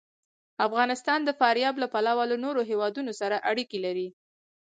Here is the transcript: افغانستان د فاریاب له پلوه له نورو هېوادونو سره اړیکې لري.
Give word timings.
افغانستان 0.67 1.19
د 1.23 1.29
فاریاب 1.39 1.75
له 1.83 1.87
پلوه 1.93 2.23
له 2.31 2.37
نورو 2.43 2.61
هېوادونو 2.71 3.11
سره 3.21 3.43
اړیکې 3.51 3.79
لري. 3.85 4.07